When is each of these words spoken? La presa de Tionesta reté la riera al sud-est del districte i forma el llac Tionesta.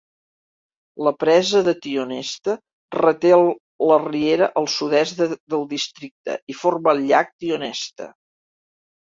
La 1.07 1.11
presa 1.23 1.59
de 1.67 1.73
Tionesta 1.83 2.55
reté 2.99 3.31
la 3.91 3.99
riera 4.07 4.49
al 4.63 4.71
sud-est 4.77 5.23
del 5.35 5.69
districte 5.75 6.39
i 6.55 6.59
forma 6.65 6.97
el 6.97 7.05
llac 7.13 7.33
Tionesta. 7.45 8.11